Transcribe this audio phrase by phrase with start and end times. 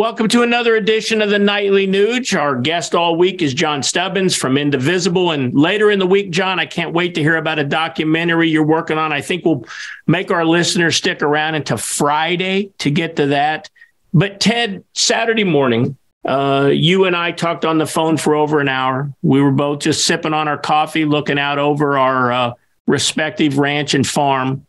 [0.00, 2.34] welcome to another edition of the Nightly Nuge.
[2.34, 5.32] Our guest all week is John Stubbins from Indivisible.
[5.32, 8.64] And later in the week, John, I can't wait to hear about a documentary you're
[8.64, 9.12] working on.
[9.12, 9.66] I think we'll
[10.06, 13.68] make our listeners stick around until Friday to get to that.
[14.14, 18.70] But Ted, Saturday morning, uh, you and I talked on the phone for over an
[18.70, 19.12] hour.
[19.20, 22.52] We were both just sipping on our coffee, looking out over our uh,
[22.86, 24.66] respective ranch and farm.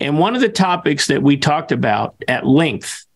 [0.00, 3.06] And one of the topics that we talked about at length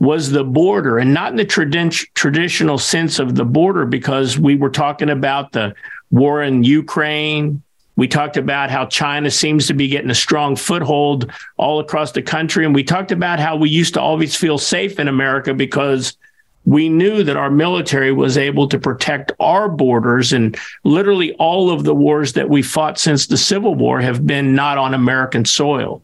[0.00, 4.56] was the border, and not in the trad- traditional sense of the border, because we
[4.56, 5.74] were talking about the
[6.10, 7.62] war in Ukraine.
[7.96, 12.22] We talked about how China seems to be getting a strong foothold all across the
[12.22, 12.64] country.
[12.64, 16.16] And we talked about how we used to always feel safe in America because
[16.64, 20.32] we knew that our military was able to protect our borders.
[20.32, 24.54] And literally all of the wars that we fought since the Civil War have been
[24.54, 26.02] not on American soil.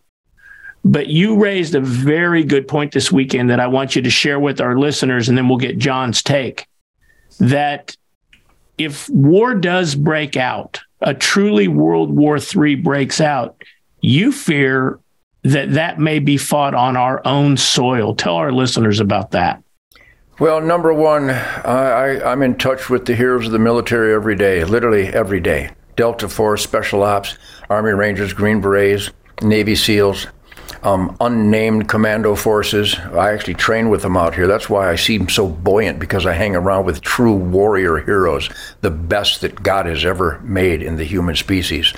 [0.85, 4.39] But you raised a very good point this weekend that I want you to share
[4.39, 6.66] with our listeners, and then we'll get John's take.
[7.41, 7.97] That
[8.79, 13.63] if war does break out, a truly World War III breaks out,
[14.01, 15.01] you fear
[15.43, 18.15] that that may be fought on our own soil.
[18.15, 19.63] Tell our listeners about that.
[20.38, 24.65] Well, number one, I, am in touch with the heroes of the military every day,
[24.65, 25.71] literally every day.
[25.96, 27.38] Delta Force, Special Ops,
[27.71, 30.27] Army Rangers, Green Berets, Navy SEALs,
[30.82, 32.95] um, unnamed commando forces.
[32.96, 34.46] I actually train with them out here.
[34.46, 38.50] That's why I seem so buoyant because I hang around with true warrior heroes,
[38.80, 41.92] the best that God has ever made in the human species.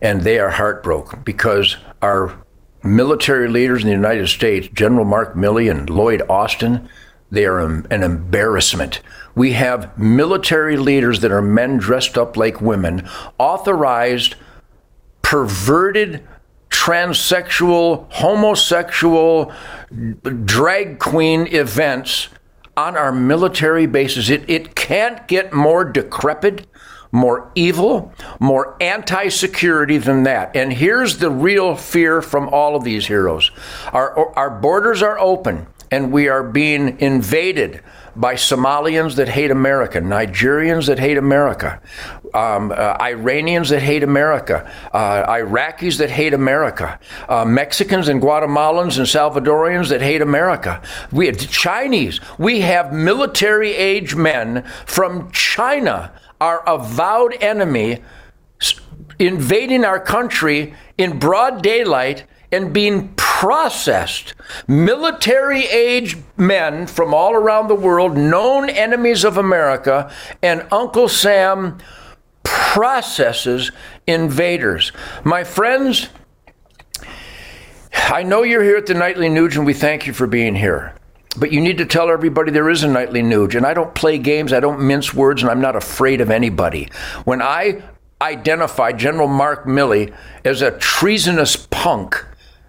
[0.00, 2.36] And they are heartbroken because our
[2.82, 6.88] military leaders in the United States, General Mark Milley and Lloyd Austin,
[7.30, 9.00] they are an embarrassment.
[9.34, 14.34] We have military leaders that are men dressed up like women, authorized,
[15.22, 16.22] perverted,
[16.82, 19.52] transsexual, homosexual,
[20.44, 22.28] drag queen events
[22.76, 24.28] on our military bases.
[24.28, 26.66] It, it can't get more decrepit,
[27.12, 30.56] more evil, more anti security than that.
[30.56, 33.52] And here's the real fear from all of these heroes
[33.92, 37.80] our, our borders are open and we are being invaded
[38.14, 41.80] by Somalians that hate America, Nigerians that hate America,
[42.34, 48.98] um, uh, Iranians that hate America, uh, Iraqis that hate America, uh, Mexicans and Guatemalans
[48.98, 50.82] and Salvadorians that hate America.
[51.10, 52.20] We have Chinese.
[52.38, 58.02] We have military age men from China, our avowed enemy,
[59.18, 64.34] invading our country in broad daylight and being processed.
[64.68, 71.78] Military age men from all around the world, known enemies of America, and Uncle Sam
[72.44, 73.72] processes
[74.06, 74.92] invaders.
[75.24, 76.08] My friends,
[77.94, 80.94] I know you're here at the Nightly Nuge, and we thank you for being here.
[81.36, 83.54] But you need to tell everybody there is a nightly nuge.
[83.54, 86.90] And I don't play games, I don't mince words, and I'm not afraid of anybody.
[87.24, 87.82] When I
[88.20, 90.14] identify General Mark Milley
[90.44, 92.24] as a treasonous punk,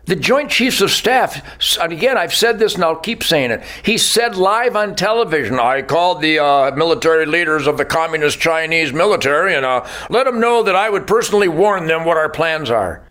[0.06, 3.64] the Joint Chiefs of Staff, and again, I've said this and I'll keep saying it.
[3.84, 8.92] He said live on television, I called the uh, military leaders of the Communist Chinese
[8.92, 12.70] military and uh, let them know that I would personally warn them what our plans
[12.70, 13.02] are.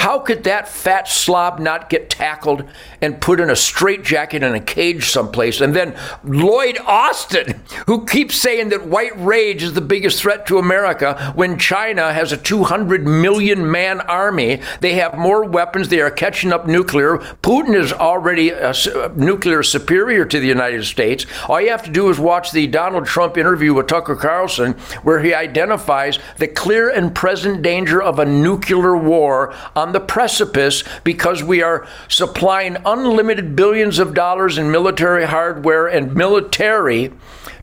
[0.00, 2.64] How could that fat slob not get tackled
[3.02, 5.60] and put in a straitjacket in a cage someplace?
[5.60, 5.94] And then
[6.24, 11.58] Lloyd Austin, who keeps saying that white rage is the biggest threat to America when
[11.58, 14.62] China has a 200 million man army.
[14.80, 15.90] They have more weapons.
[15.90, 17.18] They are catching up nuclear.
[17.42, 21.26] Putin is already uh, a, a uh, nuclear superior to the United States.
[21.46, 24.72] All you have to do is watch the Donald Trump interview with Tucker Carlson,
[25.02, 30.84] where he identifies the clear and present danger of a nuclear war on the precipice
[31.04, 37.12] because we are supplying unlimited billions of dollars in military hardware and military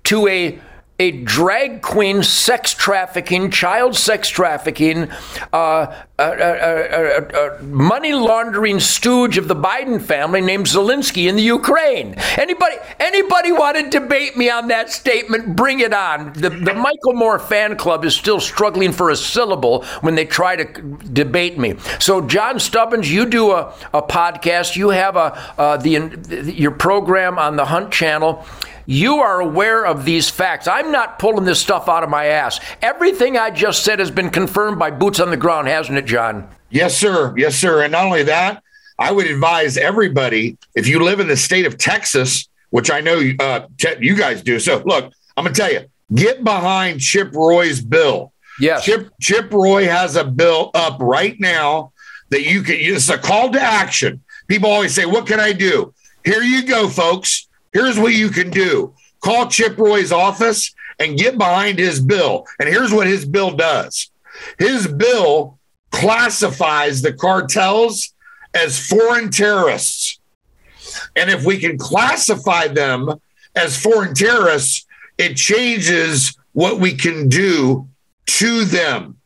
[0.04, 0.60] to a
[1.00, 5.10] a drag queen sex trafficking, child sex trafficking,
[5.54, 12.16] uh, a, money laundering stooge of the Biden family named Zelensky in the Ukraine.
[12.38, 15.56] Anybody, anybody want to debate me on that statement?
[15.56, 16.34] Bring it on.
[16.34, 20.56] The, the Michael Moore fan club is still struggling for a syllable when they try
[20.56, 20.82] to
[21.14, 21.76] debate me.
[22.00, 24.76] So, John Stubbins, you do a, a podcast.
[24.76, 28.44] You have a uh, the your program on the Hunt Channel.
[28.90, 30.66] You are aware of these facts.
[30.66, 32.62] I'm not pulling this stuff out of my ass.
[32.82, 36.50] Everything I just said has been confirmed by boots on the ground, hasn't it, John?
[36.70, 37.34] Yes, sir.
[37.38, 37.84] Yes, sir.
[37.84, 38.64] And not only that,
[38.98, 43.22] I would advise everybody if you live in the state of Texas, which I know
[43.42, 43.68] uh,
[44.00, 44.58] you guys do.
[44.58, 45.82] So, look, I'm going to tell you
[46.16, 48.32] get behind Chip Roy's bill.
[48.58, 48.86] Yes.
[48.86, 51.92] Chip, Chip Roy has a bill up right now
[52.30, 54.22] that you can, it's a call to action.
[54.48, 55.94] People always say, What can I do?
[56.24, 61.38] Here you go, folks here's what you can do call Chip Roy's office and get
[61.38, 62.46] behind his bill.
[62.60, 64.12] And here's what his bill does
[64.60, 65.58] his bill
[65.92, 68.14] classifies the cartels
[68.54, 70.20] as foreign terrorists.
[71.16, 73.20] And if we can classify them
[73.56, 74.86] as foreign terrorists,
[75.18, 77.88] it changes what we can do
[78.26, 79.18] to them.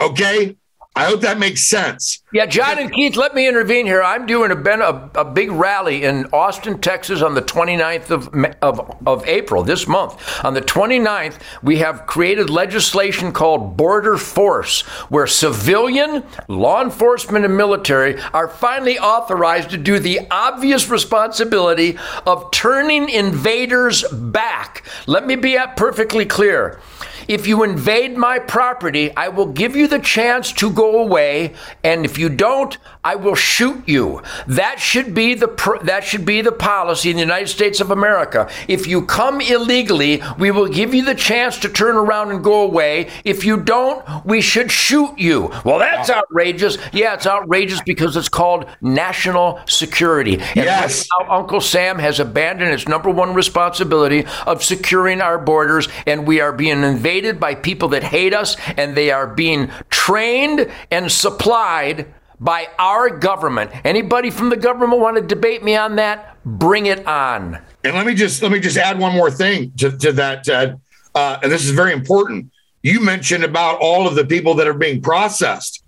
[0.00, 0.56] Okay?
[0.94, 2.22] I hope that makes sense.
[2.34, 4.02] Yeah, John and Keith, let me intervene here.
[4.02, 8.28] I'm doing a, a, a big rally in Austin, Texas on the 29th of,
[8.60, 10.44] of, of April, this month.
[10.44, 17.56] On the 29th, we have created legislation called Border Force, where civilian, law enforcement, and
[17.56, 21.96] military are finally authorized to do the obvious responsibility
[22.26, 24.84] of turning invaders back.
[25.06, 26.80] Let me be perfectly clear.
[27.28, 31.54] If you invade my property, I will give you the chance to go away,
[31.84, 34.22] and if you don't, I will shoot you.
[34.46, 35.48] That should be the
[35.84, 38.48] that should be the policy in the United States of America.
[38.68, 42.62] If you come illegally, we will give you the chance to turn around and go
[42.62, 43.10] away.
[43.24, 45.50] If you don't, we should shoot you.
[45.64, 46.78] Well, that's outrageous.
[46.92, 50.34] Yeah, it's outrageous because it's called national security.
[50.34, 51.08] And yes.
[51.18, 56.26] Right now, Uncle Sam has abandoned its number one responsibility of securing our borders, and
[56.26, 60.70] we are being invaded invaded by people that hate us, and they are being trained
[60.90, 62.06] and supplied
[62.40, 63.70] by our government.
[63.84, 66.36] Anybody from the government want to debate me on that?
[66.44, 67.60] Bring it on.
[67.84, 70.80] And let me just let me just add one more thing to, to that, Ted.
[71.14, 72.50] Uh, and this is very important.
[72.82, 75.84] You mentioned about all of the people that are being processed.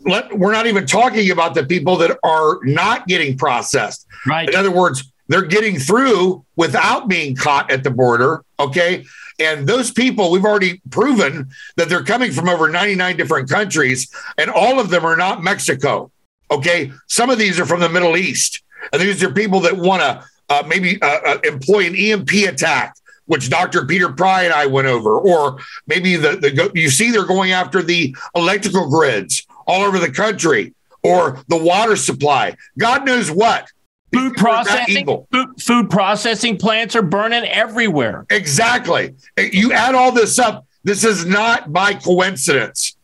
[0.00, 4.06] Let, we're not even talking about the people that are not getting processed.
[4.26, 4.48] Right.
[4.48, 8.42] In other words, they're getting through without being caught at the border.
[8.58, 9.04] Okay.
[9.38, 14.50] And those people, we've already proven that they're coming from over 99 different countries, and
[14.50, 16.10] all of them are not Mexico.
[16.50, 16.92] Okay.
[17.06, 18.62] Some of these are from the Middle East.
[18.92, 22.96] And these are people that want to uh, maybe uh, uh, employ an EMP attack,
[23.26, 23.84] which Dr.
[23.86, 25.18] Peter Pry and I went over.
[25.18, 30.10] Or maybe the, the you see they're going after the electrical grids all over the
[30.10, 32.56] country or the water supply.
[32.78, 33.68] God knows what
[34.12, 38.26] food processing food, food, processing plants are burning everywhere.
[38.30, 39.14] Exactly.
[39.36, 42.96] You add all this up this is not by coincidence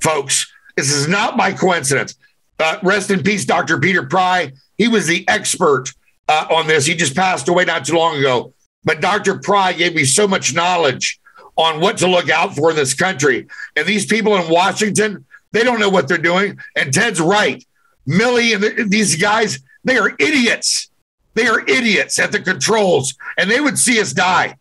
[0.00, 0.50] folks.
[0.76, 2.16] This is not by coincidence.
[2.58, 4.52] Uh, rest in peace dr peter pry.
[4.76, 5.92] He was the expert
[6.28, 6.86] uh, on this.
[6.86, 8.54] He just passed away not too long ago.
[8.84, 11.20] But dr pry gave me so much knowledge
[11.56, 13.46] on what to look out for in this country.
[13.76, 16.58] And these people in washington they don't know what they're doing.
[16.76, 17.64] And ted's right.
[18.06, 20.90] Milley and the, these guys they are idiots.
[21.34, 24.56] They are idiots at the controls, and they would see us die.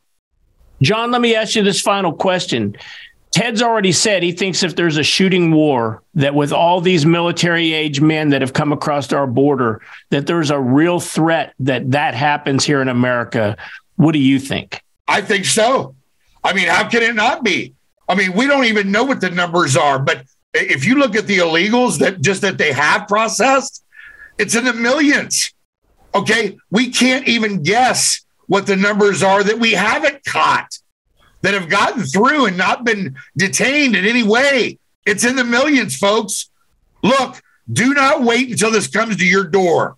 [0.82, 2.78] John, let me ask you this final question.
[3.32, 7.74] Ted's already said he thinks if there's a shooting war, that with all these military
[7.74, 9.82] age men that have come across our border,
[10.12, 13.58] that there's a real threat that that happens here in America.
[13.96, 14.82] What do you think?
[15.08, 15.96] I think so.
[16.44, 17.74] I mean, how can it not be?
[18.08, 21.28] I mean, we don't even know what the numbers are, but if you look at
[21.28, 23.84] the illegals that just that they have processed,
[24.38, 25.54] it's in the millions.
[26.14, 26.58] Okay.
[26.72, 30.80] We can't even guess what the numbers are that we haven't caught
[31.42, 34.80] that have gotten through and not been detained in any way.
[35.06, 36.50] It's in the millions, folks.
[37.04, 37.42] Look,
[37.72, 39.98] do not wait until this comes to your door.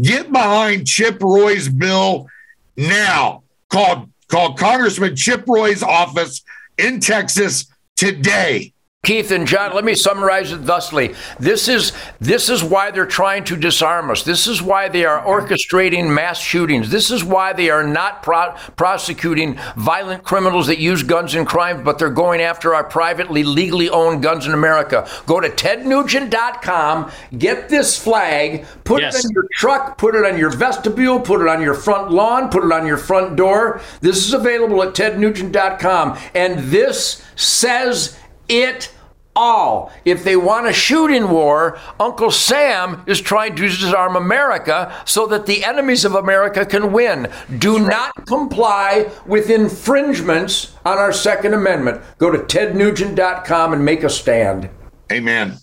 [0.00, 2.28] Get behind Chip Roy's bill
[2.76, 3.42] now.
[3.68, 6.42] Call, call Congressman Chip Roy's office
[6.76, 7.66] in Texas
[7.96, 8.72] today.
[9.08, 11.14] Keith and John, let me summarize it thusly.
[11.40, 14.22] This is this is why they're trying to disarm us.
[14.22, 16.90] This is why they are orchestrating mass shootings.
[16.90, 21.84] This is why they are not pro- prosecuting violent criminals that use guns in crime,
[21.84, 25.08] but they're going after our privately legally owned guns in America.
[25.24, 29.14] Go to tednugent.com, get this flag, put yes.
[29.14, 32.50] it in your truck, put it on your vestibule, put it on your front lawn,
[32.50, 33.80] put it on your front door.
[34.02, 38.18] This is available at tednugent.com and this says
[38.50, 38.90] it
[39.38, 39.92] all.
[40.04, 45.26] If they want to shoot in war, Uncle Sam is trying to disarm America so
[45.28, 47.30] that the enemies of America can win.
[47.58, 52.02] Do not comply with infringements on our Second Amendment.
[52.18, 54.68] Go to tednugent.com and make a stand.
[55.10, 55.56] Amen.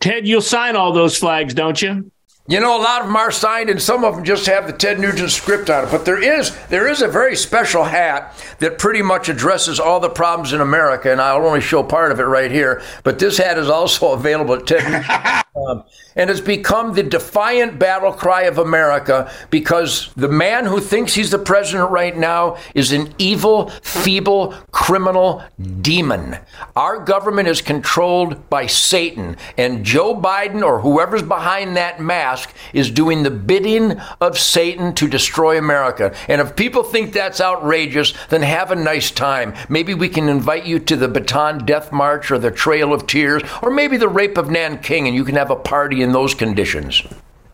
[0.00, 2.11] Ted, you'll sign all those flags, don't you?
[2.48, 4.72] You know, a lot of them are signed, and some of them just have the
[4.72, 5.92] Ted Nugent script on it.
[5.92, 10.10] But there is there is a very special hat that pretty much addresses all the
[10.10, 12.82] problems in America, and I'll only show part of it right here.
[13.04, 15.44] But this hat is also available at Ted.
[15.54, 15.84] Um,
[16.16, 21.30] and has become the defiant battle cry of America because the man who thinks he's
[21.30, 25.42] the president right now is an evil, feeble, criminal
[25.82, 26.38] demon.
[26.74, 32.90] Our government is controlled by Satan, and Joe Biden or whoever's behind that mask is
[32.90, 36.14] doing the bidding of Satan to destroy America.
[36.28, 39.52] And if people think that's outrageous, then have a nice time.
[39.68, 43.42] Maybe we can invite you to the Bataan Death March or the Trail of Tears,
[43.62, 47.02] or maybe the Rape of Nanking, and you can have a party in those conditions?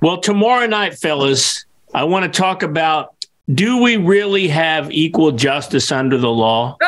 [0.02, 1.64] Well, tomorrow night, fellas,
[1.94, 3.14] I want to talk about
[3.52, 6.76] do we really have equal justice under the law?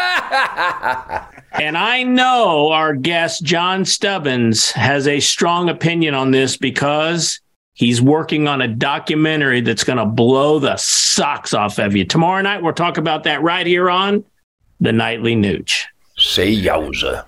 [1.53, 7.41] and I know our guest, John Stubbins, has a strong opinion on this because
[7.73, 12.05] he's working on a documentary that's going to blow the socks off of you.
[12.05, 14.23] Tomorrow night, we'll talk about that right here on
[14.81, 15.85] the Nightly Nuge.
[16.19, 17.25] Say yowza.